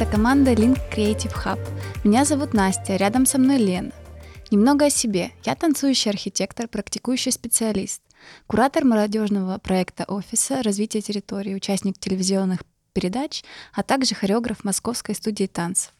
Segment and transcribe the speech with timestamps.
[0.00, 1.58] Это команда Link Creative Hub.
[2.04, 3.90] Меня зовут Настя, рядом со мной Лена.
[4.52, 5.32] Немного о себе.
[5.42, 8.00] Я танцующий архитектор, практикующий специалист,
[8.46, 12.60] куратор молодежного проекта офиса развития территории, участник телевизионных
[12.92, 13.42] передач,
[13.74, 15.92] а также хореограф Московской студии танцев.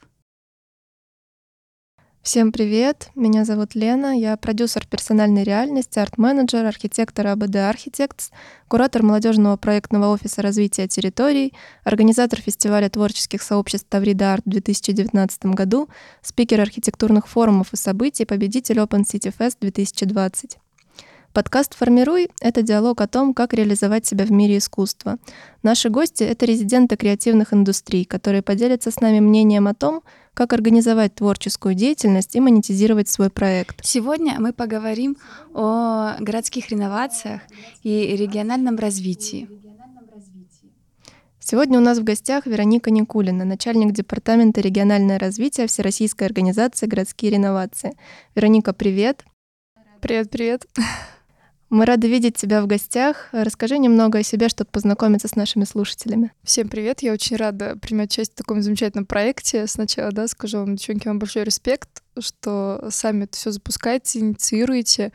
[2.22, 8.30] Всем привет, меня зовут Лена, я продюсер персональной реальности, арт-менеджер, архитектор АБД Architects,
[8.66, 11.54] куратор молодежного проектного офиса развития территорий,
[11.84, 15.88] организатор фестиваля творческих сообществ Таврида Арт в 2019 году,
[16.20, 20.58] спикер архитектурных форумов и событий, победитель Open City Fest 2020.
[21.32, 25.18] Подкаст «Формируй»— это диалог о том, как реализовать себя в мире искусства.
[25.62, 30.02] Наши гости— это резиденты креативных индустрий, которые поделятся с нами мнением о том,
[30.38, 33.84] как организовать творческую деятельность и монетизировать свой проект.
[33.84, 35.16] Сегодня мы поговорим
[35.52, 37.40] о городских реновациях
[37.82, 39.48] и региональном развитии.
[41.40, 47.96] Сегодня у нас в гостях Вероника Никулина, начальник департамента региональное развитие Всероссийской организации «Городские реновации».
[48.36, 49.24] Вероника, привет!
[50.00, 50.68] Привет, привет!
[51.70, 53.28] Мы рады видеть тебя в гостях.
[53.30, 56.32] Расскажи немного о себе, чтобы познакомиться с нашими слушателями.
[56.42, 57.02] Всем привет.
[57.02, 59.66] Я очень рада принять участие в таком замечательном проекте.
[59.66, 65.12] Сначала, да, скажу вам, девчонки, вам большой респект, что сами это все запускаете, инициируете,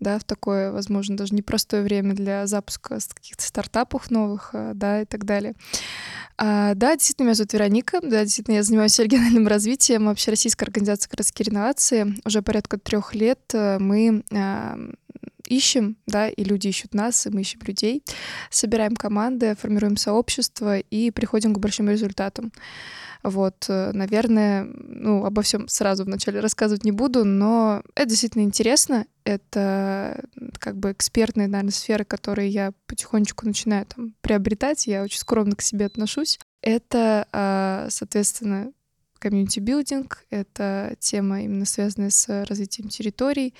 [0.00, 5.04] да, в такое, возможно, даже непростое время для запуска каких-то стартапов новых, э, да, и
[5.04, 5.52] так далее.
[6.38, 8.00] А, да, действительно, меня зовут Вероника.
[8.00, 12.14] Да, действительно, я занимаюсь региональным развитием общероссийской организации городские реновации.
[12.24, 14.78] Уже порядка трех лет э, мы а,
[15.46, 18.02] ищем, да, и люди ищут нас, и мы ищем людей,
[18.50, 22.52] собираем команды, формируем сообщество и приходим к большим результатам.
[23.22, 29.06] Вот, э, наверное, ну, обо всем сразу вначале рассказывать не буду, но это действительно интересно.
[29.24, 30.24] Это
[30.58, 34.86] как бы экспертные, наверное, сферы, которые я потихонечку начинаю там приобретать.
[34.86, 36.38] Я очень скромно к себе отношусь.
[36.62, 38.72] Это, а, соответственно,
[39.20, 43.54] комьюнити-билдинг, это тема именно связанная с развитием территорий,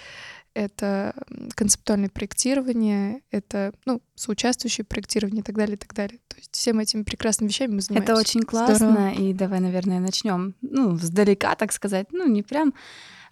[0.54, 1.14] это
[1.54, 6.18] концептуальное проектирование, это, ну, соучаствующее проектирование и так далее, и так далее.
[6.28, 8.12] То есть всем этими прекрасными вещами мы занимаемся.
[8.12, 9.12] Это очень классно, Здорово.
[9.12, 12.74] и давай, наверное, начнем, ну, сдалека, так сказать, ну, не прям.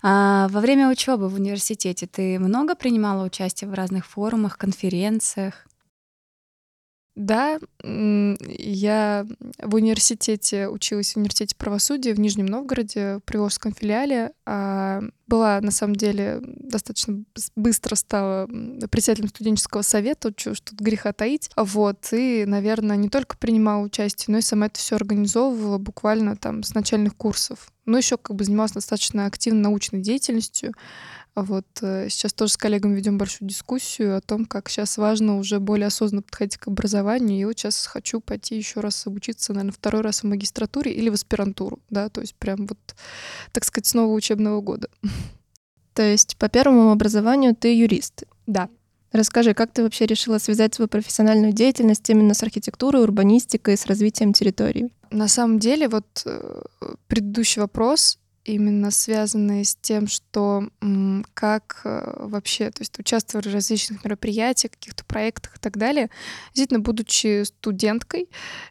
[0.00, 5.66] А во время учебы в университете ты много принимала участие в разных форумах, конференциях?
[7.18, 9.26] Да, я
[9.60, 14.30] в университете училась в университете правосудия в Нижнем Новгороде, в Приволжском филиале.
[14.46, 17.24] А была, на самом деле, достаточно
[17.56, 18.46] быстро стала
[18.90, 21.50] председателем студенческого совета, что тут греха таить.
[21.56, 26.62] Вот, и, наверное, не только принимала участие, но и сама это все организовывала буквально там
[26.62, 27.72] с начальных курсов.
[27.84, 30.72] Но еще как бы занималась достаточно активной научной деятельностью.
[31.42, 35.60] Вот э, сейчас тоже с коллегами ведем большую дискуссию о том, как сейчас важно уже
[35.60, 37.40] более осознанно подходить к образованию.
[37.40, 41.14] И вот сейчас хочу пойти еще раз обучиться, наверное, второй раз в магистратуре или в
[41.14, 42.78] аспирантуру, да, то есть прям вот,
[43.52, 44.88] так сказать, с нового учебного года.
[45.94, 48.22] То есть по первому образованию ты юрист?
[48.46, 48.68] Да.
[49.10, 54.32] Расскажи, как ты вообще решила связать свою профессиональную деятельность именно с архитектурой, урбанистикой, с развитием
[54.32, 54.92] территории?
[55.10, 56.62] На самом деле, вот э,
[57.08, 60.68] предыдущий вопрос именно связанные с тем, что
[61.34, 66.10] как э, вообще, то есть участвовали в различных мероприятиях, каких-то проектах и так далее.
[66.48, 68.28] Действительно, будучи студенткой,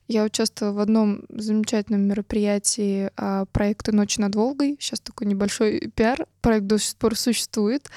[0.07, 4.77] я участвовала в одном замечательном мероприятии а, проекта «Ночи над Волгой».
[4.79, 7.89] Сейчас такой небольшой пиар, проект до сих пор существует.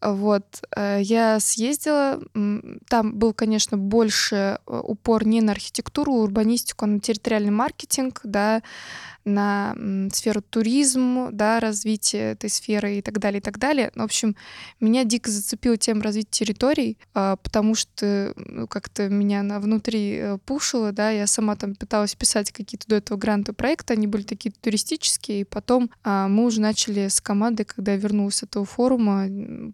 [0.00, 0.44] Вот,
[0.76, 2.20] э, я съездила,
[2.88, 8.62] там был, конечно, больше э, упор не на архитектуру, урбанистику, а на территориальный маркетинг, да,
[9.24, 9.76] на
[10.12, 13.90] сферу туризм, да, развитие этой сферы и так далее, и так далее.
[13.94, 14.36] В общем,
[14.80, 20.38] меня дико зацепила тема развития территорий, а, потому что ну, как-то меня на внутри э,
[20.44, 24.52] пушило, да, я сама там пыталась писать какие-то до этого гранты проекты, они были такие
[24.60, 29.26] туристические, и потом а, мы уже начали с командой, когда я вернулась с этого форума,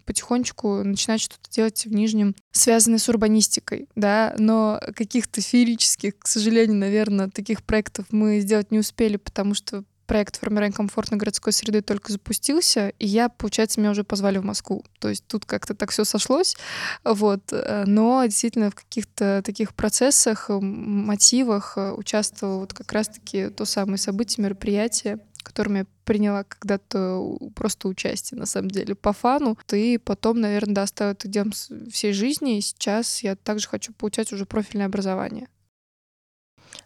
[0.05, 6.77] потихонечку начинать что-то делать в Нижнем, связанное с урбанистикой, да, но каких-то феерических, к сожалению,
[6.77, 12.13] наверное, таких проектов мы сделать не успели, потому что проект формирования комфортной городской среды только
[12.13, 14.85] запустился, и я, получается, меня уже позвали в Москву.
[14.99, 16.55] То есть тут как-то так все сошлось,
[17.03, 17.53] вот.
[17.85, 24.45] Но действительно в каких-то таких процессах, мотивах э, участвовала вот как раз-таки то самое событие,
[24.45, 29.57] мероприятие, которым я приняла когда-то просто участие, на самом деле, по фану.
[29.71, 34.33] И потом, наверное, да, оставила это делом всей жизни, и сейчас я также хочу получать
[34.33, 35.47] уже профильное образование.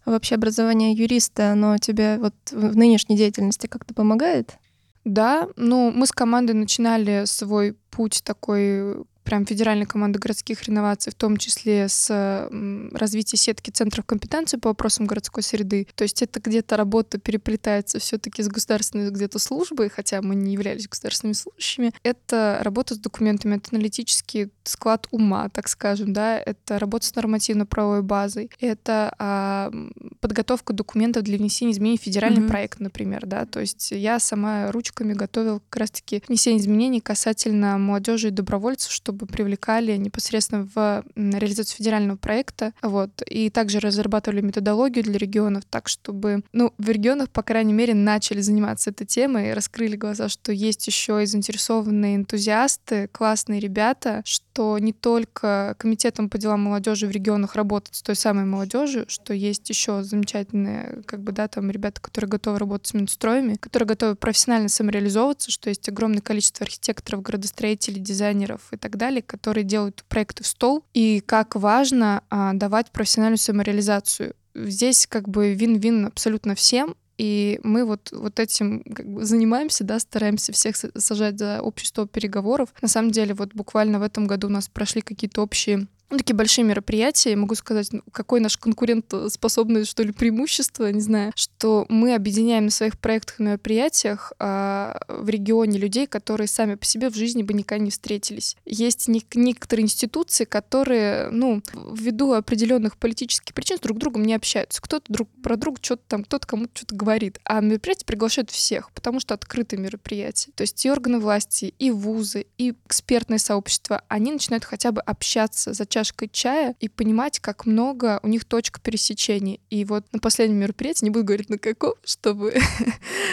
[0.06, 4.58] Вообще образование юриста, оно тебе вот в нынешней деятельности как-то помогает?
[5.04, 11.16] Да, ну мы с командой начинали свой путь такой прям федеральной команды городских реноваций, в
[11.16, 12.50] том числе с
[12.92, 15.88] развитием сетки центров компетенции по вопросам городской среды.
[15.96, 20.90] То есть это где-то работа переплетается все-таки с государственной где-то службой, хотя мы не являлись
[20.90, 21.94] государственными служащими.
[22.04, 28.02] Это работа с документами, это аналитический склад ума, так скажем, да, это работа с нормативно-правовой
[28.02, 29.72] базой, это а,
[30.20, 32.50] подготовка документов для внесения изменений в федеральный mm-hmm.
[32.50, 38.28] проект, например, да, то есть я сама ручками готовила как раз-таки внесение изменений касательно молодежи
[38.28, 45.18] и добровольцев, чтобы привлекали непосредственно в реализацию федерального проекта, вот, и также разрабатывали методологию для
[45.18, 50.30] регионов так, чтобы, ну, в регионах, по крайней мере, начали заниматься этой темой раскрыли глаза,
[50.30, 57.08] что есть еще и заинтересованные энтузиасты, классные ребята, что не только комитетом по делам молодежи
[57.08, 61.70] в регионах работать с той самой молодежью, что есть еще замечательные, как бы, да, там
[61.72, 67.22] ребята, которые готовы работать с Минстроями, которые готовы профессионально самореализовываться, что есть огромное количество архитекторов,
[67.22, 70.84] градостроителей, дизайнеров и так далее, которые делают проекты в стол.
[70.94, 74.36] И как важно а, давать профессиональную самореализацию.
[74.54, 80.00] Здесь как бы вин-вин абсолютно всем, и мы вот, вот этим как бы занимаемся, да,
[80.00, 82.74] стараемся всех сажать за общество переговоров.
[82.82, 86.36] На самом деле, вот буквально в этом году у нас прошли какие-то общие ну, такие
[86.36, 87.32] большие мероприятия.
[87.32, 92.66] Я могу сказать, ну, какой наш конкурентоспособное, что ли, преимущество, не знаю, что мы объединяем
[92.66, 97.44] на своих проектах и мероприятиях а, в регионе людей, которые сами по себе в жизни
[97.44, 98.58] бы никогда не встретились.
[98.66, 104.82] Есть не, некоторые институции, которые, ну, ввиду определенных политических причин с друг другом не общаются.
[104.82, 107.40] Кто-то друг про друга что-то там, кто-то кому-то что-то говорит.
[107.46, 110.52] А мероприятие приглашают всех, потому что открытые мероприятия.
[110.56, 115.72] То есть и органы власти, и вузы, и экспертное сообщество, они начинают хотя бы общаться
[115.72, 119.60] за час чашкой чая и понимать, как много у них точек пересечений.
[119.70, 122.56] И вот на последнем мероприятии, не буду говорить на каком, чтобы,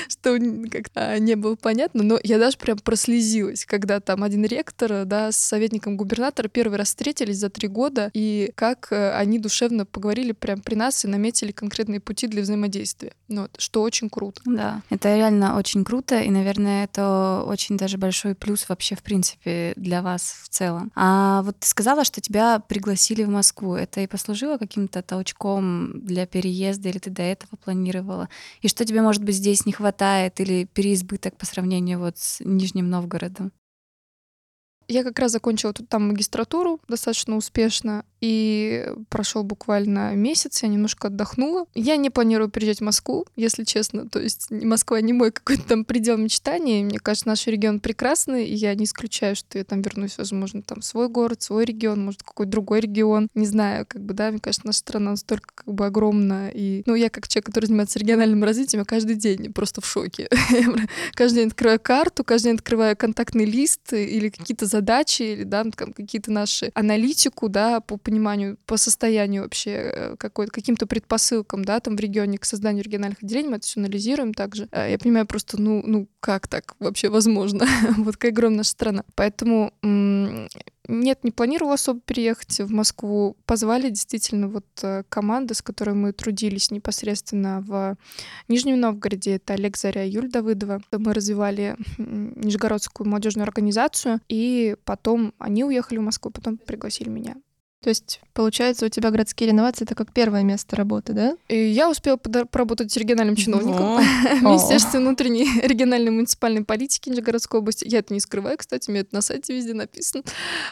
[0.08, 5.32] чтобы как не было понятно, но я даже прям прослезилась, когда там один ректор, да,
[5.32, 10.32] с советником губернатора первый раз встретились за три года, и как э, они душевно поговорили
[10.32, 13.12] прям при нас и наметили конкретные пути для взаимодействия.
[13.28, 14.42] Ну, вот, что очень круто.
[14.44, 19.72] Да, это реально очень круто, и, наверное, это очень даже большой плюс вообще, в принципе,
[19.76, 20.92] для вас в целом.
[20.94, 26.26] А вот ты сказала, что тебя пригласили в Москву, это и послужило каким-то толчком для
[26.26, 28.28] переезда, или ты до этого планировала?
[28.60, 32.90] И что тебе, может быть, здесь не хватает, или переизбыток по сравнению вот с Нижним
[32.90, 33.52] Новгородом?
[34.88, 41.08] Я как раз закончила тут там магистратуру достаточно успешно, и прошел буквально месяц, я немножко
[41.08, 41.66] отдохнула.
[41.74, 44.08] Я не планирую переезжать в Москву, если честно.
[44.08, 46.82] То есть Москва не мой какой-то там предел мечтаний.
[46.82, 50.80] Мне кажется, наш регион прекрасный, и я не исключаю, что я там вернусь, возможно, там
[50.80, 53.28] в свой город, свой регион, может, какой-то другой регион.
[53.34, 56.50] Не знаю, как бы, да, мне кажется, наша страна настолько как бы огромна.
[56.52, 60.28] И, ну, я как человек, который занимается региональным развитием, я каждый день просто в шоке.
[61.14, 64.66] каждый день открываю карту, каждый день открываю контактный лист или какие-то
[65.24, 71.64] или, да, какие-то наши аналитику, да, по пониманию, по состоянию вообще э, какой-то, каким-то предпосылкам,
[71.64, 74.68] да, там в регионе к созданию региональных отделений, мы это все анализируем также.
[74.72, 77.66] Э, я понимаю просто, ну, ну как так вообще возможно?
[77.98, 79.04] вот какая огромная страна.
[79.14, 79.72] Поэтому
[80.88, 83.36] нет, не планировала особо переехать в Москву.
[83.44, 87.96] Позвали действительно вот э, команды, с которой мы трудились непосредственно в
[88.48, 89.36] Нижнем Новгороде.
[89.36, 90.80] Это Олег Заря и Юль Давыдова.
[90.90, 97.36] Мы развивали Нижегородскую молодежную организацию, и потом они уехали в Москву, потом пригласили меня.
[97.82, 101.36] То есть, получается, у тебя городские реновации это как первое место работы, да?
[101.48, 103.98] И я успела поработать региональным чиновником
[104.40, 107.86] в Министерстве внутренней региональной муниципальной политики Нижегородской области.
[107.86, 110.24] Я это не скрываю, кстати, у меня это на сайте везде написано.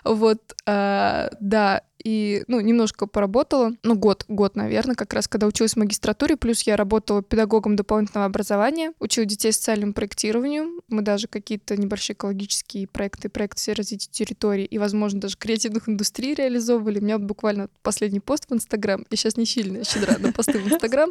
[0.05, 5.73] Вот, а, да, и, ну, немножко поработала, ну, год, год, наверное, как раз, когда училась
[5.73, 11.77] в магистратуре, плюс я работала педагогом дополнительного образования, учила детей социальному проектированию, мы даже какие-то
[11.77, 17.01] небольшие экологические проекты, проекты развития территории и, возможно, даже креативных индустрий реализовывали.
[17.01, 20.61] У меня вот буквально последний пост в Инстаграм, я сейчас не сильно щедра на посты
[20.61, 21.11] в Инстаграм,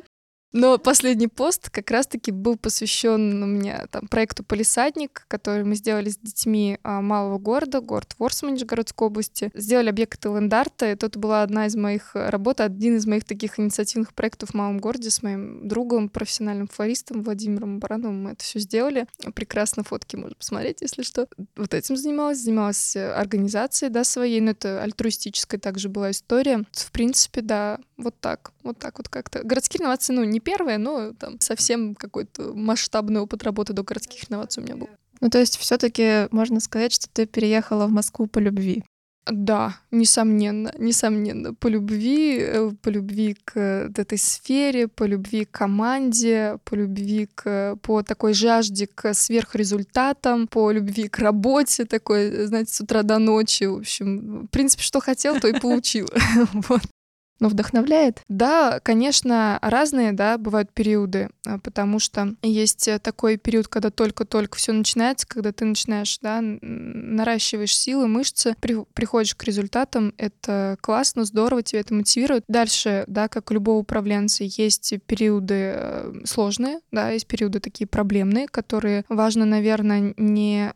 [0.55, 6.07] но последний пост как раз-таки был посвящен у меня там, проекту «Полисадник», который мы сделали
[6.07, 9.51] с детьми а, малого города, город Ворсма Нижегородской области.
[9.53, 10.85] Сделали объекты ленд-арта.
[10.85, 15.09] Это была одна из моих работ, один из моих таких инициативных проектов в малом городе
[15.09, 18.23] с моим другом, профессиональным флористом Владимиром Барановым.
[18.23, 19.07] Мы это все сделали.
[19.33, 21.27] Прекрасно фотки можно посмотреть, если что.
[21.57, 22.39] Вот этим занималась.
[22.39, 26.63] Занималась э, организацией да, своей, но это альтруистическая также была история.
[26.71, 28.51] В принципе, да, вот так.
[28.63, 29.43] Вот так вот как-то.
[29.43, 34.61] Городские инновации, ну, не первое, но там совсем какой-то масштабный опыт работы до городских инноваций
[34.61, 34.89] у меня был.
[35.21, 38.83] Ну, то есть все таки можно сказать, что ты переехала в Москву по любви.
[39.31, 43.59] Да, несомненно, несомненно, по любви, э, по любви к
[43.97, 50.69] этой сфере, по любви к команде, по любви к, по такой жажде к сверхрезультатам, по
[50.69, 55.39] любви к работе такой, знаете, с утра до ночи, в общем, в принципе, что хотел,
[55.39, 56.07] то и получил.
[56.69, 56.81] Вот.
[57.39, 58.21] Но вдохновляет?
[58.29, 64.57] Да, конечно, разные, да, бывают периоды, а, потому что есть э, такой период, когда только-только
[64.57, 71.25] все начинается, когда ты начинаешь, да, наращиваешь силы, мышцы, при, приходишь к результатам, это классно,
[71.25, 72.45] здорово, тебя это мотивирует.
[72.47, 78.47] Дальше, да, как у любого управленца, есть периоды э, сложные, да, есть периоды такие проблемные,
[78.47, 80.73] которые важно, наверное, не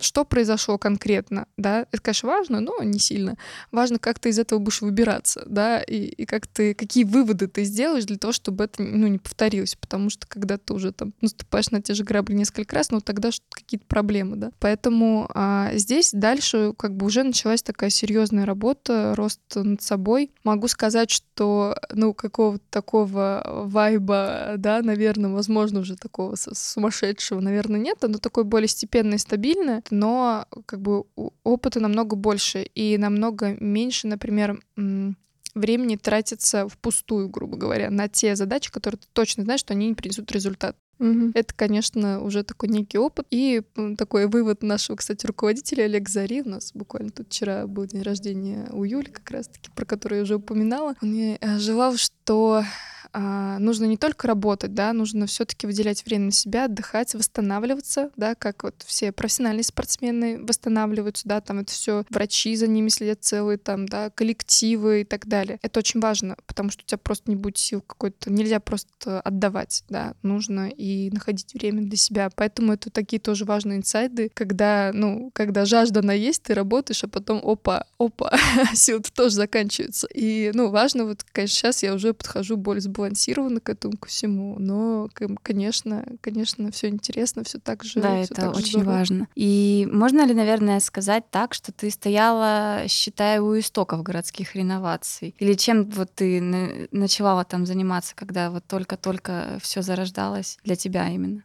[0.00, 3.36] что произошло конкретно, да, это, конечно, важно, но не сильно.
[3.70, 7.64] Важно, как ты из этого будешь выбираться, да, и, и как ты, какие выводы ты
[7.64, 11.70] сделаешь для того, чтобы это ну, не повторилось, потому что когда ты уже там наступаешь
[11.70, 14.52] на те же грабли несколько раз, ну тогда какие-то проблемы, да.
[14.58, 20.30] Поэтому а, здесь дальше как бы уже началась такая серьезная работа, рост над собой.
[20.44, 27.98] Могу сказать, что ну какого-то такого вайба, да, наверное, возможно, уже такого сумасшедшего, наверное, нет,
[28.00, 31.04] но такой более степенное стабильное, но как бы
[31.44, 34.58] опыта намного больше и намного меньше, например,
[35.54, 39.94] времени тратится впустую, грубо говоря, на те задачи, которые ты точно знаешь, что они не
[39.94, 40.76] принесут результат.
[41.02, 41.32] Угу.
[41.34, 43.26] Это, конечно, уже такой некий опыт.
[43.30, 43.62] И
[43.98, 46.42] такой вывод нашего, кстати, руководителя Олег Зари.
[46.42, 50.22] У нас буквально тут вчера был день рождения у Юли, как раз-таки, про который я
[50.22, 50.94] уже упоминала.
[51.02, 52.62] Он мне э, желал, что
[53.12, 58.34] а, нужно не только работать, да, нужно все-таки выделять время на себя, отдыхать, восстанавливаться, да,
[58.34, 63.58] как вот все профессиональные спортсмены восстанавливаются, да, там это все врачи за ними следят целые,
[63.58, 65.58] там, да, коллективы и так далее.
[65.62, 69.84] Это очень важно, потому что у тебя просто не будет сил какой-то, нельзя просто отдавать,
[69.90, 72.30] да, нужно и находить время для себя.
[72.34, 77.08] Поэтому это такие тоже важные инсайды, когда, ну, когда жажда на есть, ты работаешь, а
[77.08, 78.32] потом опа, опа,
[78.74, 80.08] силы тоже заканчиваются.
[80.14, 84.56] И, ну, важно, вот, конечно, сейчас я уже подхожу более сбалансированно к этому ко всему,
[84.58, 85.08] но,
[85.42, 88.00] конечно, конечно, все интересно, все так же.
[88.00, 88.90] Да, это очень здорово.
[88.90, 89.28] важно.
[89.34, 95.34] И можно ли, наверное, сказать так, что ты стояла, считая у истоков городских реноваций?
[95.38, 96.40] Или чем вот ты
[96.90, 101.44] начала там заниматься, когда вот только-только все зарождалось для тебя именно?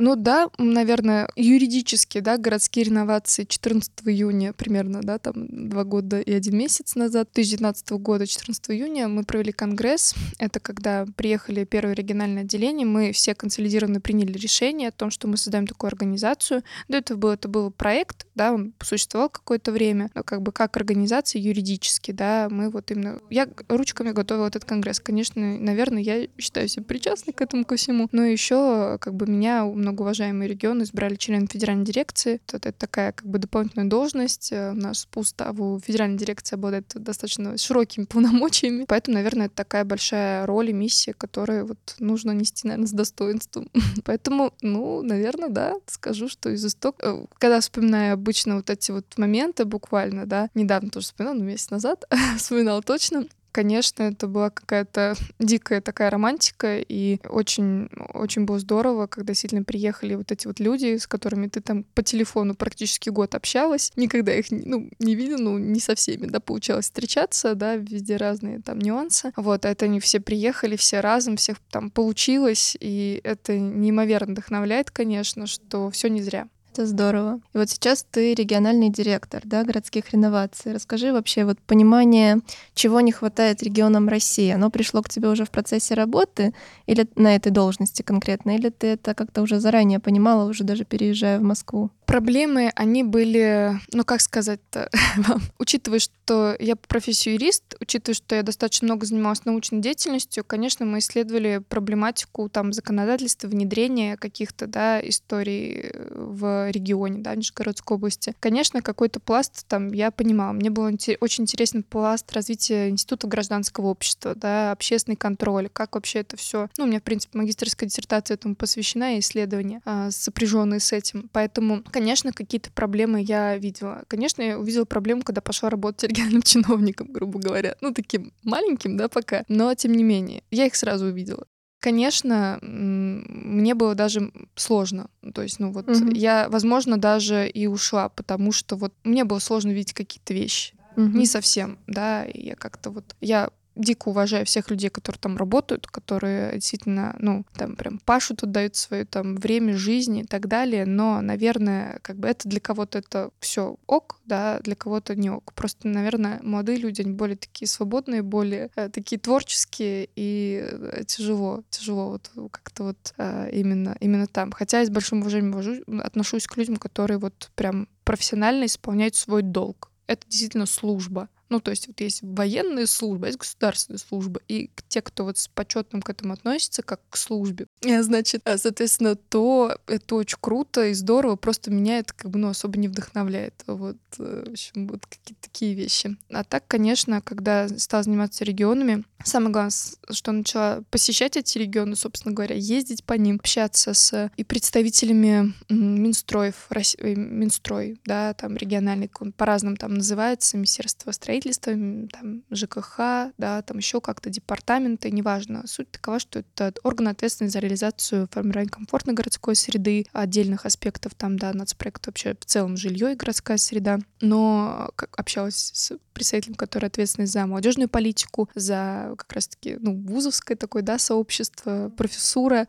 [0.00, 6.32] Ну да, наверное, юридически, да, городские реновации 14 июня примерно, да, там два года и
[6.32, 10.14] один месяц назад, 2019 года, 14 июня, мы провели конгресс.
[10.38, 15.36] Это когда приехали первое региональное отделение, мы все консолидированно приняли решение о том, что мы
[15.36, 16.62] создаем такую организацию.
[16.88, 20.78] До этого был, это был проект, да, он существовал какое-то время, но как бы как
[20.78, 23.18] организация юридически, да, мы вот именно...
[23.28, 24.98] Я ручками готовила этот конгресс.
[24.98, 29.66] Конечно, наверное, я считаю себя причастной к этому ко всему, но еще как бы меня
[29.66, 32.40] много многоуважаемый регион избрали член федеральной дирекции.
[32.46, 34.52] Это, это такая как бы дополнительная должность.
[34.52, 38.84] Э, у нас по уставу федеральная дирекция обладает достаточно широкими полномочиями.
[38.86, 43.68] Поэтому, наверное, это такая большая роль и миссия, которую вот нужно нести, наверное, с достоинством.
[44.04, 46.96] Поэтому, ну, наверное, да, скажу, что из исток...
[47.00, 51.70] Э, когда вспоминаю обычно вот эти вот моменты буквально, да, недавно тоже вспоминала, ну, месяц
[51.70, 52.04] назад
[52.36, 59.32] вспоминала точно, Конечно, это была какая-то дикая такая романтика, и очень, очень было здорово, когда
[59.32, 63.92] действительно приехали вот эти вот люди, с которыми ты там по телефону практически год общалась,
[63.96, 68.60] никогда их ну, не видела, ну, не со всеми, да, получалось встречаться, да, везде разные
[68.60, 69.32] там нюансы.
[69.36, 75.46] Вот, это они все приехали, все разом, всех там получилось, и это неимоверно вдохновляет, конечно,
[75.46, 76.48] что все не зря.
[76.72, 77.40] Это здорово.
[77.52, 80.72] И вот сейчас ты региональный директор да, городских реноваций.
[80.72, 82.38] Расскажи вообще вот понимание,
[82.74, 84.50] чего не хватает регионам России.
[84.50, 86.54] Оно пришло к тебе уже в процессе работы
[86.86, 91.40] или на этой должности конкретно, или ты это как-то уже заранее понимала, уже даже переезжая
[91.40, 91.90] в Москву?
[92.10, 94.90] Проблемы, они были, ну как сказать-то,
[95.60, 100.84] учитывая, что я по профессии юрист, учитывая, что я достаточно много занималась научной деятельностью, конечно,
[100.84, 108.34] мы исследовали проблематику там законодательства, внедрения каких-то, да, историй в регионе, да, в Нижегородской области.
[108.40, 110.52] Конечно, какой-то пласт там я понимала.
[110.52, 110.82] Мне был
[111.20, 116.68] очень интересный пласт развития института гражданского общества, да, общественный контроль, как вообще это все.
[116.76, 121.30] Ну, у меня, в принципе, магистрская диссертация этому посвящена, и исследования, а, сопряженные с этим.
[121.32, 121.99] Поэтому, Конечно,
[122.32, 124.04] какие-то проблемы я видела.
[124.08, 127.76] Конечно, я увидела проблему, когда пошла работать региональным чиновником, грубо говоря.
[127.80, 129.44] Ну, таким маленьким, да, пока.
[129.48, 131.46] Но, тем не менее, я их сразу увидела.
[131.80, 135.08] Конечно, мне было даже сложно.
[135.34, 136.10] То есть, ну вот, угу.
[136.12, 140.74] я, возможно, даже и ушла, потому что вот мне было сложно видеть какие-то вещи.
[140.96, 141.06] Угу.
[141.06, 142.26] Не совсем, да.
[142.34, 143.16] Я как-то вот...
[143.20, 148.76] Я дико уважаю всех людей, которые там работают, которые действительно, ну, там прям пашут, отдают
[148.76, 153.30] свое там время, жизни и так далее, но, наверное, как бы это для кого-то это
[153.40, 155.52] все ок, да, для кого-то не ок.
[155.54, 161.62] Просто, наверное, молодые люди, они более такие свободные, более э, такие творческие, и э, тяжело,
[161.70, 164.52] тяжело вот как-то вот э, именно, именно там.
[164.52, 169.42] Хотя я с большим уважением вожу, отношусь к людям, которые вот прям профессионально исполняют свой
[169.42, 169.90] долг.
[170.06, 171.28] Это действительно служба.
[171.50, 175.48] Ну, то есть вот есть военная служба, есть государственная служба, и те, кто вот с
[175.48, 180.86] почетным к этому относится, как к службе, э, значит, э, соответственно, то это очень круто
[180.86, 183.54] и здорово, просто меня это как бы, ну, особо не вдохновляет.
[183.66, 186.16] Вот, э, в общем, вот какие-то такие вещи.
[186.30, 189.72] А так, конечно, когда стала заниматься регионами, самое главное,
[190.10, 196.68] что начала посещать эти регионы, собственно говоря, ездить по ним, общаться с и представителями Минстроев,
[197.02, 201.72] Минстрой, да, там региональный, по-разному там называется, Министерство строительства, строительства,
[202.12, 205.66] там, ЖКХ, да, там еще как-то департаменты, неважно.
[205.66, 211.38] Суть такова, что это орган ответственный за реализацию формирования комфортной городской среды, отдельных аспектов там,
[211.38, 213.98] да, нацпроект вообще в целом жилье и городская среда.
[214.20, 220.56] Но как общалась с представителем, который ответственный за молодежную политику, за как раз-таки, ну, вузовское
[220.56, 222.68] такое, да, сообщество, профессура.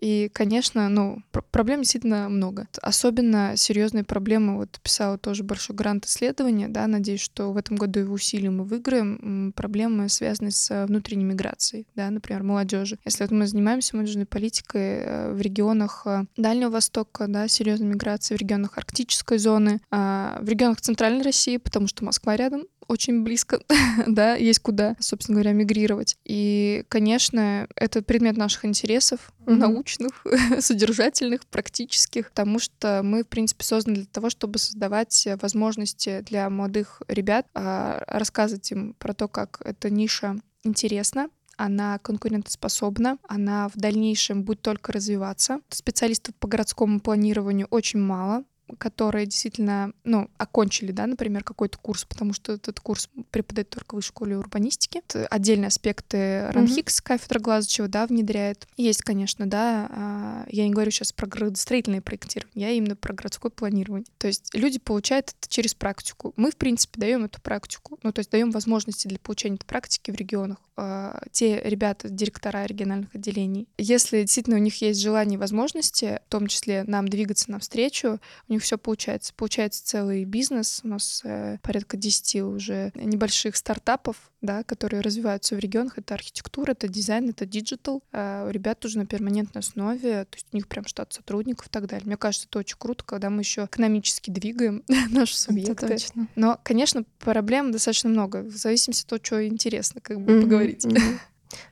[0.00, 2.66] И, конечно, ну, пр- проблем действительно много.
[2.82, 8.00] Особенно серьезные проблемы, вот писала тоже большой грант исследования, да, надеюсь, что в этом году
[8.08, 12.98] его усилим и выиграем, проблемы, связанные с внутренней миграцией, да, например, молодежи.
[13.04, 18.34] Если вот мы занимаемся молодежной политикой э, в регионах э, Дальнего Востока, да, серьезной миграции,
[18.34, 23.60] в регионах арктической зоны, в регионах Центральной России, потому что Москва рядом, очень близко,
[24.06, 26.16] да, есть куда, собственно говоря, мигрировать.
[26.24, 29.56] И, конечно, это предмет наших интересов, mm-hmm.
[29.56, 30.26] научных,
[30.58, 37.02] содержательных, практических, потому что мы, в принципе, созданы для того, чтобы создавать возможности для молодых
[37.08, 44.44] ребят, а, рассказывать им про то, как эта ниша интересна, она конкурентоспособна, она в дальнейшем
[44.44, 45.60] будет только развиваться.
[45.70, 48.44] Специалистов по городскому планированию очень мало,
[48.78, 53.96] которые действительно, ну, окончили, да, например, какой-то курс, потому что этот курс преподает только в
[53.96, 54.98] высшей школе урбанистики.
[54.98, 57.04] Это отдельные аспекты РАНХИКС, mm-hmm.
[57.04, 58.66] кафедра Глазычева, да, внедряет.
[58.76, 63.50] Есть, конечно, да, а, я не говорю сейчас про градостроительное проектирование, я именно про городское
[63.50, 64.06] планирование.
[64.18, 66.32] То есть люди получают это через практику.
[66.36, 70.10] Мы, в принципе, даем эту практику, ну, то есть даем возможности для получения этой практики
[70.10, 70.58] в регионах.
[70.76, 76.30] А, те ребята, директора региональных отделений, если действительно у них есть желание и возможности, в
[76.30, 79.32] том числе нам двигаться навстречу, у них все получается.
[79.34, 80.80] Получается целый бизнес.
[80.84, 85.98] У нас э, порядка 10 уже небольших стартапов, да, которые развиваются в регионах.
[85.98, 88.02] Это архитектура, это дизайн, это digital.
[88.12, 91.70] А у ребят уже на перманентной основе, то есть у них прям штат сотрудников и
[91.70, 92.06] так далее.
[92.06, 95.86] Мне кажется, это очень круто, когда мы еще экономически двигаем наши субъекты.
[95.86, 96.28] Это точно.
[96.34, 100.42] Но, конечно, проблем достаточно много, в зависимости от того, что интересно, как бы mm-hmm.
[100.42, 100.84] поговорить.
[100.84, 101.18] Mm-hmm.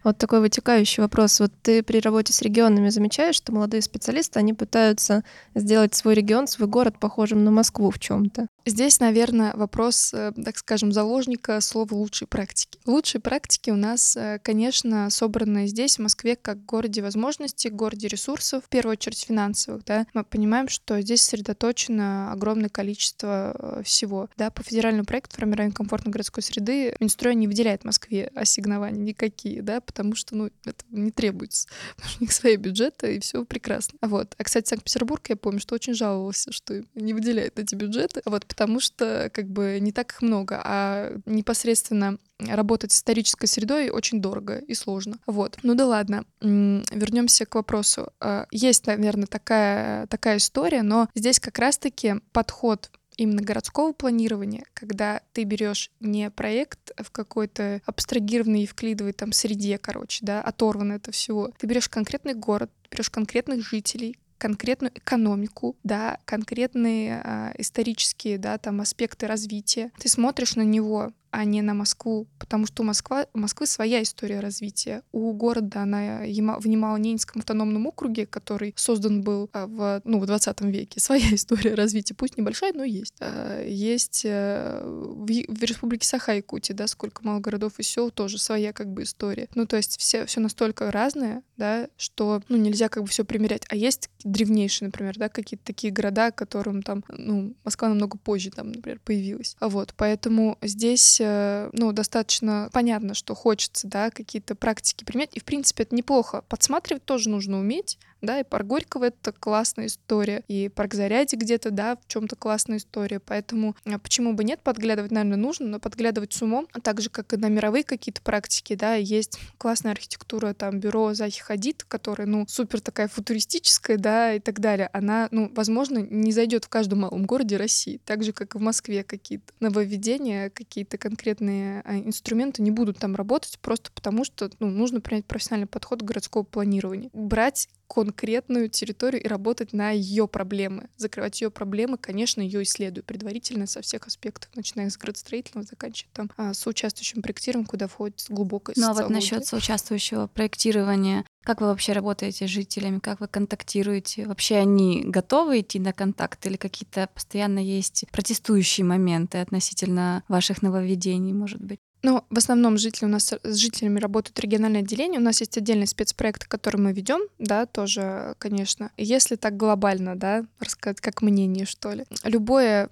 [0.05, 1.41] Вот такой вытекающий вопрос.
[1.41, 6.47] Вот ты при работе с регионами замечаешь, что молодые специалисты, они пытаются сделать свой регион,
[6.47, 11.61] свой город похожим на Москву в чем то Здесь, наверное, вопрос, э, так скажем, заложника
[11.61, 12.81] слова лучшей практики.
[12.85, 18.09] Лучшие практики у нас, э, конечно, собраны здесь, в Москве, как в городе возможностей, городе
[18.09, 19.85] ресурсов, в первую очередь финансовых.
[19.85, 20.07] Да?
[20.15, 24.29] Мы понимаем, что здесь сосредоточено огромное количество э, всего.
[24.37, 24.51] Да?
[24.51, 30.15] По федеральному проекту формирования комфортной городской среды Минстрой не выделяет Москве ассигнования никакие, да, потому
[30.15, 31.69] что, ну, это не требуется.
[31.97, 33.99] Потому что у них свои бюджеты, и все прекрасно.
[34.01, 34.35] Вот.
[34.39, 38.23] А, кстати, Санкт-Петербург, я помню, что очень жаловался, что не выделяет эти бюджеты.
[38.25, 43.91] Вот потому что как бы не так их много, а непосредственно работать с исторической средой
[43.91, 45.19] очень дорого и сложно.
[45.27, 45.59] Вот.
[45.63, 46.25] Ну да ладно.
[46.41, 48.13] Вернемся к вопросу.
[48.21, 55.23] А, есть, наверное, такая, такая история, но здесь как раз-таки подход именно городского планирования, когда
[55.33, 61.51] ты берешь не проект в какой-то абстрагированной евклидовой там среде, короче, да, оторвано это всего.
[61.59, 68.81] Ты берешь конкретный город, берешь конкретных жителей, конкретную экономику, да, конкретные э, исторические, да, там
[68.81, 69.91] аспекты развития.
[69.99, 74.03] Ты смотришь на него, а не на Москву, потому что у, Москва, у Москвы своя
[74.03, 75.03] история развития.
[75.13, 80.63] У города она в Ямало-Ненецком автономном округе, который создан был а, в, ну, в 20
[80.63, 83.17] веке, своя история развития, пусть небольшая, но есть.
[83.21, 88.73] А, есть э, в, в Республике Саха-Якутия, да, сколько мало городов и сел, тоже своя
[88.73, 89.49] как бы история.
[89.55, 93.65] Ну, то есть все, все настолько разное, да, что ну, нельзя как бы все примерять.
[93.69, 98.73] А есть древнейшие, например, да, какие-то такие города, которым там, ну, Москва намного позже там,
[98.73, 99.55] например, появилась.
[99.61, 101.26] А вот, поэтому здесь э,
[101.73, 105.37] ну, достаточно понятно, что хочется, да, какие-то практики применять.
[105.37, 106.43] И, в принципе, это неплохо.
[106.49, 111.71] Подсматривать тоже нужно уметь, да, и парк Горького— это классная история, и парк Заряди где-то,
[111.71, 115.81] да, в чем то классная история, поэтому а почему бы нет, подглядывать, наверное, нужно, но
[115.81, 119.93] подглядывать с умом, а так же, как и на мировые какие-то практики, да, есть классная
[119.93, 125.29] архитектура, там, бюро Захи Хадид, которая, ну, супер такая футуристическая, да, и так далее, она,
[125.31, 129.05] ну, возможно, не зайдет в каждом малом городе России, так же, как и в Москве
[129.05, 135.01] какие-то нововведения, какие-то конкретные а, инструменты не будут там работать просто потому, что, ну, нужно
[135.01, 137.11] принять профессиональный подход к городского планирования.
[137.13, 140.89] Брать конкретную территорию и работать на ее проблемы.
[140.97, 146.31] Закрывать ее проблемы, конечно, ее исследую предварительно со всех аспектов, начиная с градостроительного, заканчивая там
[146.37, 151.93] а, соучаствующим проектированием, куда входит глубокое Ну а вот насчет соучаствующего проектирования, как вы вообще
[151.93, 154.27] работаете с жителями, как вы контактируете?
[154.27, 161.33] Вообще они готовы идти на контакт или какие-то постоянно есть протестующие моменты относительно ваших нововведений,
[161.33, 161.79] может быть?
[162.03, 165.21] Ну, в основном жители у нас с жителями работают региональное отделение.
[165.21, 168.91] У нас есть отдельный спецпроект, который мы ведем, да, тоже, конечно.
[168.97, 172.05] Если так глобально, да, рассказать как мнение, что ли.
[172.25, 172.89] Любое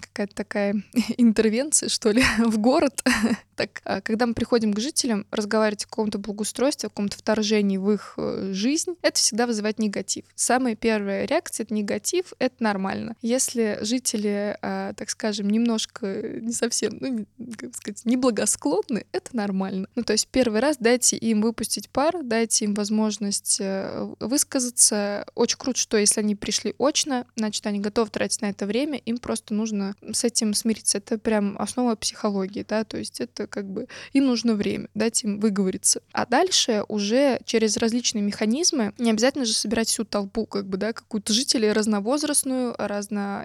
[0.00, 0.82] какая-то такая
[1.16, 3.02] интервенция, что ли, в город.
[3.56, 7.90] Так, а когда мы приходим к жителям, разговаривать о каком-то благоустройстве, о каком-то вторжении в
[7.90, 10.24] их э, жизнь, это всегда вызывает негатив.
[10.34, 13.16] Самая первая реакция— это негатив, это нормально.
[13.22, 19.88] Если жители, а, так скажем, немножко не совсем, ну, как сказать, неблагосклонны, это нормально.
[19.94, 25.26] Ну, то есть первый раз дайте им выпустить пар, дайте им возможность э, высказаться.
[25.34, 29.16] Очень круто, что если они пришли очно, значит, они готовы тратить на это время, им
[29.18, 30.98] просто нужно с этим смириться.
[30.98, 35.40] Это прям основа психологии, да, то есть это как бы им нужно время, дать им
[35.40, 36.00] выговориться.
[36.12, 40.92] А дальше уже через различные механизмы, не обязательно же собирать всю толпу, как бы, да,
[40.92, 43.44] какую-то жителей разновозрастную, разно,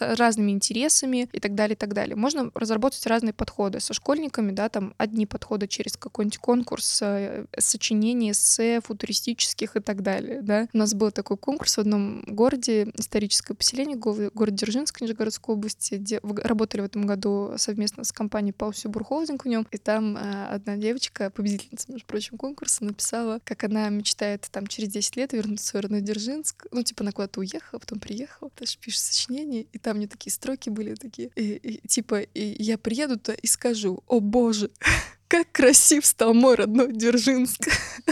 [0.00, 2.16] разными интересами и так далее, и так далее.
[2.16, 3.80] Можно разработать разные подходы.
[3.80, 10.02] Со школьниками, да, там одни подходы через какой-нибудь конкурс э, сочинений, эссе, футуристических и так
[10.02, 10.68] далее, да.
[10.72, 16.20] У нас был такой конкурс в одном городе, историческое поселение, город Дзержинск, Нижегородской области, где
[16.22, 18.88] работали в этом году совместно с компанией Паусю
[19.32, 23.88] Бурхолдинг в нем, и там э, одна девочка, победительница, между прочим, конкурса, написала, как она
[23.88, 28.50] мечтает там через 10 лет вернуться в Дзержинск, ну, типа, она куда-то уехала, потом приехала,
[28.58, 32.78] даже пишет сочинение, и там мне такие строки были такие, и, и, типа, и я
[32.78, 34.70] приеду-то и скажу, о боже,
[35.28, 37.68] как красив стал мой родной Дзержинск.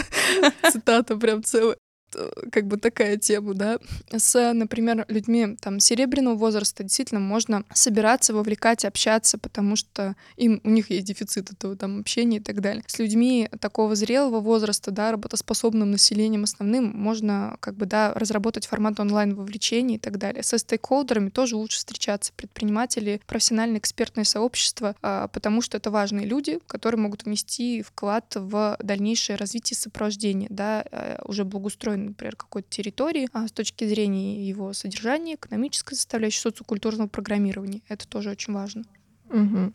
[0.71, 1.77] Цитата прям целая.
[2.15, 3.79] Э, как бы такая тема, да.
[4.11, 10.69] С, например, людьми там серебряного возраста действительно можно собираться, вовлекать, общаться, потому что им, у
[10.69, 12.83] них есть дефицит этого там общения и так далее.
[12.87, 18.99] С людьми такого зрелого возраста, да, работоспособным населением основным можно как бы, да, разработать формат
[18.99, 20.43] онлайн вовлечения и так далее.
[20.43, 26.59] Со стейкхолдерами тоже лучше встречаться, предприниматели, профессиональное экспертное сообщество, а, потому что это важные люди,
[26.67, 33.29] которые могут внести вклад в дальнейшее развитие сопровождения, да, э, уже благоустроенного например, какой-то территории
[33.33, 37.81] а с точки зрения его содержания, экономической составляющей, социокультурного программирования.
[37.87, 38.83] Это тоже очень важно.
[39.29, 39.73] Угу.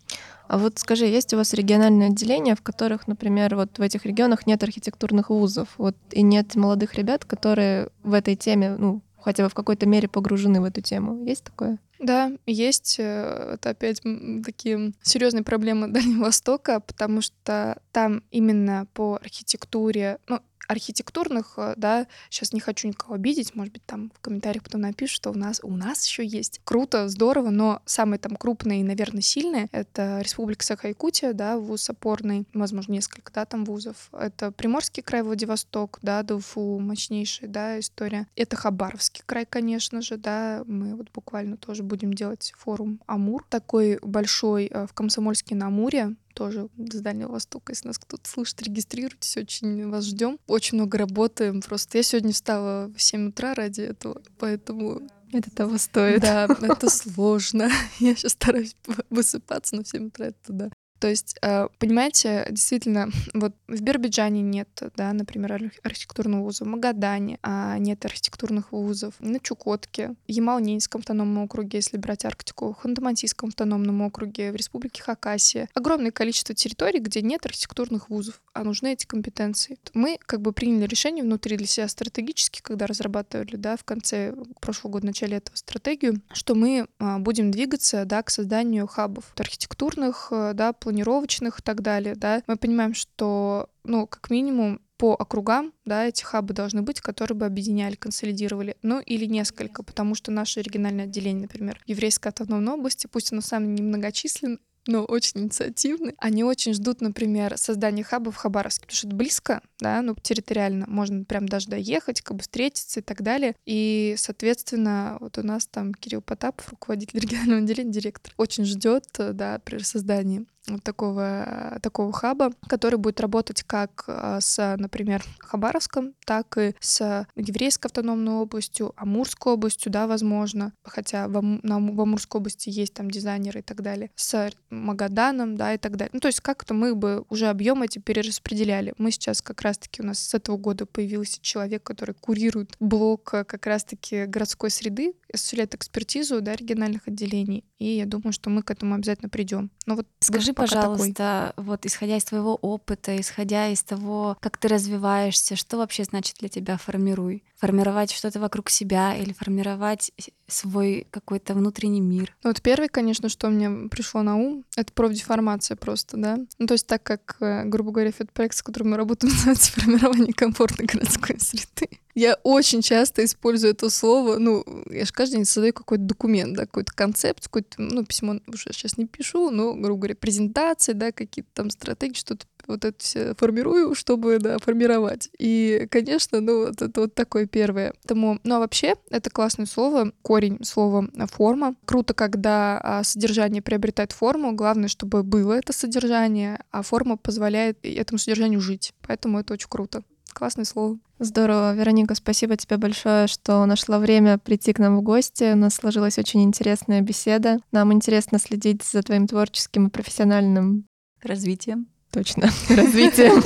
[0.48, 4.46] А вот скажи, есть у вас региональные отделения, в которых, например, вот в этих регионах
[4.46, 9.48] нет архитектурных вузов, вот и нет молодых ребят, которые в этой теме, ну, хотя бы
[9.48, 11.24] в какой-то мере погружены в эту тему?
[11.24, 11.78] Есть такое?
[11.98, 12.96] Да, есть.
[12.98, 14.02] Э, это опять
[14.44, 22.06] такие серьезные проблемы Дальнего Востока, потому что там именно по архитектуре, ну, архитектурных, э, да,
[22.30, 25.60] сейчас не хочу никого обидеть, может быть, там в комментариях потом напишут, что у нас,
[25.62, 26.60] у нас еще есть.
[26.64, 32.46] Круто, здорово, но самые там крупные и, наверное, сильные— это Республика Саха-Якутия, да, вуз опорный,
[32.54, 34.10] возможно, несколько, да, там вузов.
[34.12, 38.26] Это Приморский край, Владивосток, да, ДУФУ, мощнейшая, да, история.
[38.36, 43.98] Это Хабаровский край, конечно же, да, мы вот буквально тоже будем делать форум Амур, такой
[44.02, 47.72] большой э, в Комсомольске на Амуре, тоже с Дальнего Востока.
[47.72, 50.38] Если нас кто-то слышит, регистрируйтесь, очень вас ждем.
[50.46, 51.62] Очень много работаем.
[51.62, 55.00] Просто я сегодня встала в 7 утра ради этого, поэтому
[55.32, 56.20] это того стоит.
[56.20, 57.70] Да, это сложно.
[57.98, 58.76] Я сейчас стараюсь
[59.10, 60.70] высыпаться, но в 7 утра это да.
[60.98, 67.38] То есть, э, понимаете, действительно, вот в Биробиджане нет, да, например, архитектурного вуза, в Магадане
[67.42, 74.02] а нет архитектурных вузов, на Чукотке, Ямал-Ненецком автономном округе, если брать Арктику, в Ханты-Мансийском автономном
[74.02, 75.68] округе, в Республике Хакасия.
[75.74, 79.78] Огромное количество территорий, где нет архитектурных вузов, а нужны эти компетенции.
[79.94, 84.92] Мы как бы приняли решение внутри для себя стратегически, когда разрабатывали, да, в конце прошлого
[84.92, 90.52] года, начале этого стратегию, что мы а, будем двигаться, да, к созданию хабов архитектурных, э,
[90.54, 96.06] да, планировочных и так далее, да, мы понимаем, что, ну, как минимум, по округам, да,
[96.06, 101.06] эти хабы должны быть, которые бы объединяли, консолидировали, ну или несколько, потому что наше региональное
[101.06, 106.14] отделение, например, еврейской автономной области, пусть оно самое немногочисленное, но очень инициативны.
[106.18, 110.86] Они очень ждут, например, создания хаба в Хабаровске, потому что это близко, да, ну, территориально.
[110.86, 113.56] Можно прям даже доехать, как бы встретиться и так далее.
[113.66, 119.58] И, соответственно, вот у нас там Кирилл Потапов, руководитель регионального отделения, директор, очень ждет, да,
[119.58, 120.46] при создании
[120.82, 127.86] такого, такого хаба, который будет работать как а, с, например, Хабаровском, так и с Еврейской
[127.86, 133.60] автономной областью, Амурской областью, да, возможно, хотя в, на, в Амурской области есть там дизайнеры
[133.60, 136.10] и так далее, с Магаданом, да, и так далее.
[136.12, 138.94] Ну, то есть как-то мы бы уже объем эти перераспределяли.
[138.98, 143.44] Мы сейчас как раз-таки, у нас с этого года появился человек, который курирует блок э,
[143.44, 148.70] как раз-таки городской среды, осуществляет экспертизу, да, региональных отделений, и я думаю, что мы к
[148.70, 149.70] этому обязательно придем.
[149.86, 151.64] Но вот Скажи, пожалуйста, такой.
[151.64, 156.48] вот исходя из твоего опыта, исходя из того, как ты развиваешься, что вообще значит для
[156.48, 157.44] тебя формируй?
[157.56, 160.12] Формировать что-то вокруг себя или формировать
[160.46, 162.34] свой какой-то внутренний мир?
[162.42, 166.38] Ну, вот первый, конечно, что мне пришло на ум, это профдеформация просто, да.
[166.58, 170.32] Ну, то есть так как, э, грубо говоря, проект, с которым мы работаем, называется формирование
[170.32, 172.00] комфортной городской среды.
[172.16, 176.64] Я очень часто использую это слово, ну, я же каждый день создаю какой-то документ, да,
[176.64, 181.50] какой-то концепт, какой-то, ну, письмо уже сейчас не пишу, но, грубо говоря, презентации, да, какие-то
[181.52, 185.28] там стратегии, что-то вот это все формирую, чтобы, да, формировать.
[185.38, 187.92] И, конечно, ну, вот это вот такое первое.
[188.02, 191.76] Поэтому, ну, а вообще, это классное слово, корень слова форма.
[191.84, 198.18] Круто, когда а, содержание приобретает форму, главное, чтобы было это содержание, а форма позволяет этому
[198.18, 198.94] содержанию жить.
[199.06, 200.02] Поэтому это очень круто.
[200.36, 200.98] Классное слово.
[201.18, 201.74] Здорово.
[201.74, 205.54] Вероника, спасибо тебе большое, что нашла время прийти к нам в гости.
[205.54, 207.58] У нас сложилась очень интересная беседа.
[207.72, 210.84] Нам интересно следить за твоим творческим и профессиональным
[211.22, 211.86] развитием.
[212.10, 213.42] Точно, развитием.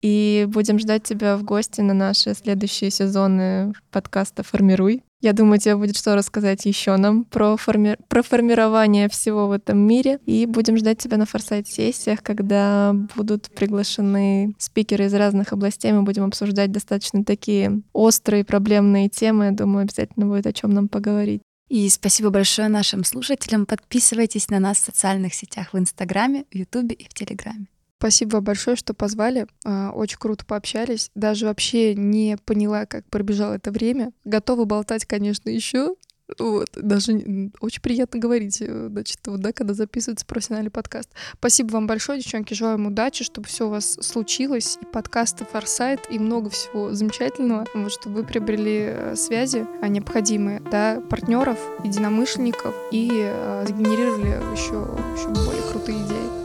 [0.00, 5.02] И будем ждать тебя в гости на наши следующие сезоны подкаста «Формируй».
[5.20, 7.96] Я думаю, тебе будет что рассказать еще нам про, форми...
[8.08, 10.18] про формирование всего в этом мире.
[10.24, 15.92] И будем ждать тебя на форсайт-сессиях, когда будут приглашены спикеры из разных областей.
[15.92, 19.46] Мы будем обсуждать достаточно такие острые проблемные темы.
[19.46, 21.42] Я думаю, обязательно будет о чем нам поговорить.
[21.68, 23.66] И спасибо большое нашим слушателям.
[23.66, 27.66] Подписывайтесь на нас в социальных сетях в Инстаграме, Ютубе и в Телеграме.
[28.00, 29.46] Спасибо большое, что позвали.
[29.62, 31.10] А, очень круто пообщались.
[31.14, 34.12] Даже вообще не поняла, как пробежало это время.
[34.24, 35.96] Готова болтать, конечно, еще.
[36.38, 37.12] Вот, даже
[37.60, 41.10] очень приятно говорить, э, значит, вот, да, когда записывается профессиональный подкаст.
[41.34, 46.00] Спасибо вам большое, девчонки, желаю вам удачи, чтобы все у вас случилось, и подкасты Форсайт,
[46.08, 52.76] и много всего замечательного, вот, чтобы вы приобрели э, связи а, необходимые, да, партнеров, единомышленников,
[52.92, 54.86] и э, сгенерировали еще,
[55.16, 56.39] еще более крутые идеи.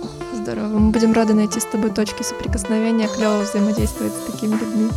[0.45, 0.77] Здорово.
[0.77, 4.91] Мы будем рады найти с тобой точки соприкосновения, клево взаимодействовать с такими людьми.